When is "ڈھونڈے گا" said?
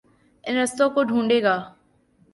1.09-1.55